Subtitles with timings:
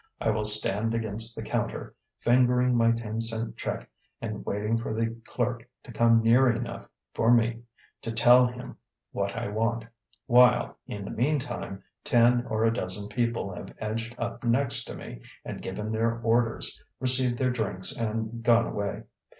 [0.19, 3.87] I will stand against the counter, fingering my ten cent check
[4.19, 7.61] and waiting for the clerk to come near enough for me
[8.01, 8.77] to tell him
[9.11, 9.85] what I want,
[10.25, 15.21] while, in the meantime, ten or a dozen people have edged up next to me
[15.45, 19.03] and given their orders, received their drinks and gone away.